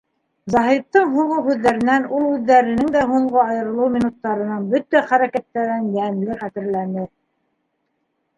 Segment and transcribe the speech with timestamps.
[0.51, 7.07] Заһиттың һуңғы һүҙҙәренән ул үҙҙәренең дә һуңғы айырылыу минуттарының бөтә хәрәкәттәрен йәнле хәтерләне.